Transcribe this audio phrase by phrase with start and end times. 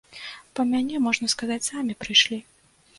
[0.59, 2.45] Па мяне, можна сказаць, самі прыйшлі.